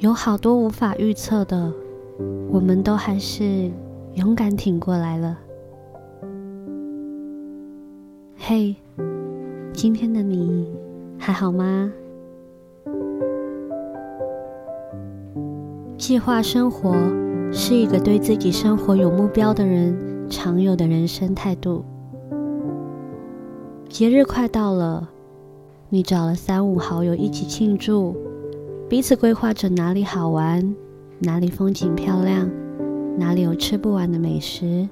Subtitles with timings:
[0.00, 1.70] 有好多无法预测的，
[2.50, 3.70] 我们都还是
[4.14, 5.38] 勇敢挺过来了。
[8.34, 8.74] 嘿，
[9.74, 10.66] 今天的你
[11.18, 11.92] 还好吗？
[15.98, 16.94] 计划生活
[17.52, 19.94] 是一个对自己生活有目标的人
[20.30, 21.84] 常有的人生态度。
[23.90, 25.10] 节日快到了，
[25.90, 28.16] 你找了三五好友一起庆祝。
[28.90, 30.74] 彼此规划着哪里好玩，
[31.20, 32.50] 哪里风景漂亮，
[33.16, 34.88] 哪里有吃不完的美食。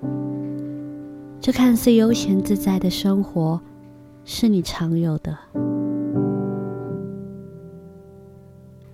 [1.40, 3.60] 这看似悠闲自在的生活，
[4.24, 5.36] 是你常有的。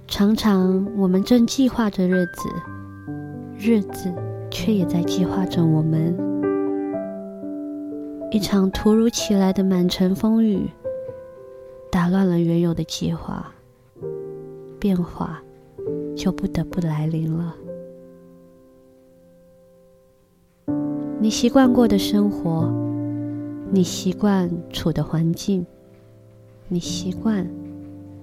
[0.07, 2.49] 常常我们正计划着日子，
[3.59, 4.11] 日子
[4.51, 6.17] 却也在计划着我们。
[8.31, 10.71] 一场突如其来的满城风雨，
[11.91, 13.53] 打乱了原有的计划。
[14.85, 15.43] 变化
[16.15, 17.55] 就不得不来临了。
[21.19, 22.71] 你习惯过的生活，
[23.71, 25.65] 你习惯处的环境，
[26.69, 27.49] 你习惯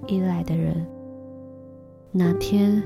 [0.06, 0.86] 依赖的人，
[2.12, 2.84] 哪天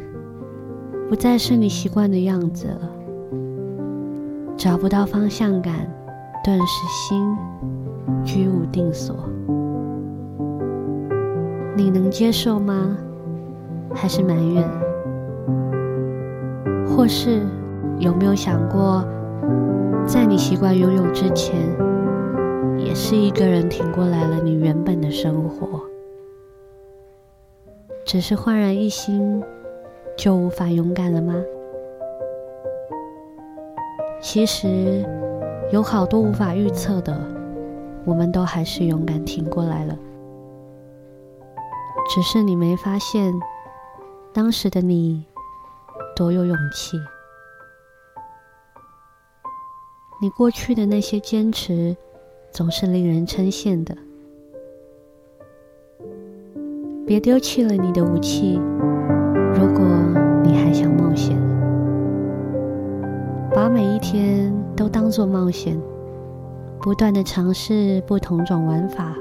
[1.10, 2.90] 不再是你习惯的样子了，
[4.56, 5.86] 找不到方向感，
[6.46, 7.36] 顿时心
[8.24, 9.14] 居无定所，
[11.76, 12.98] 你能接受吗？
[13.94, 14.64] 还是埋怨，
[16.88, 17.42] 或是
[18.00, 19.04] 有没有想过，
[20.06, 21.56] 在你习惯拥有之前，
[22.78, 25.82] 也是一个人挺过来了你原本的生活，
[28.06, 29.42] 只是焕然一新，
[30.18, 31.34] 就无法勇敢了吗？
[34.22, 35.06] 其实
[35.72, 37.18] 有好多无法预测的，
[38.06, 39.98] 我们都还是勇敢挺过来了，
[42.14, 43.34] 只是你没发现。
[44.36, 45.24] 当时的你
[46.14, 47.00] 多有勇气，
[50.22, 51.96] 你过去的那些坚持
[52.52, 53.96] 总是令人称羡的。
[57.08, 58.60] 别丢弃了你的武器，
[59.54, 59.86] 如果
[60.44, 61.38] 你还想冒险，
[63.54, 65.82] 把每一天都当作冒险，
[66.82, 69.16] 不断的尝试不同种玩法，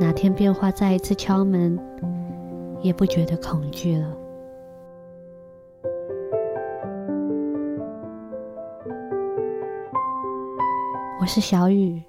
[0.00, 1.78] 哪天变化再一次敲门，
[2.80, 4.16] 也不觉得恐惧了。
[11.20, 12.00] 我是小雨，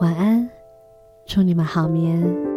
[0.00, 0.48] 晚安，
[1.24, 2.51] 祝你们好眠。